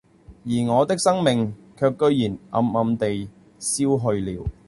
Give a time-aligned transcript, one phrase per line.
[0.45, 3.07] 而我的生命卻居然暗暗的
[3.59, 4.43] 消去了，